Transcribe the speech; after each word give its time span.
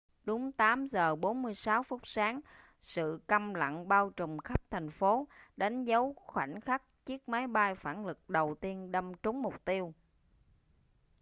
đúng 0.25 0.51
8 0.51 0.85
giờ 0.87 1.15
46 1.15 1.83
phút 1.83 2.07
sáng 2.07 2.39
sự 2.81 3.21
câm 3.27 3.53
lặng 3.53 3.87
bao 3.87 4.09
trùm 4.09 4.37
khắp 4.37 4.61
thành 4.69 4.91
phố 4.91 5.27
đánh 5.57 5.83
dấu 5.83 6.13
khoảnh 6.13 6.61
khắc 6.61 6.83
chiếc 7.05 7.29
máy 7.29 7.47
bay 7.47 7.75
phản 7.75 8.05
lực 8.05 8.29
đầu 8.29 8.55
tiên 8.55 8.91
đâm 8.91 9.13
trúng 9.23 9.41
mục 9.41 9.65
tiêu 9.65 9.93